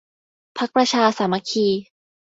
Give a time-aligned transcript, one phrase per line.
[0.57, 1.67] พรรคประชาสามัคคี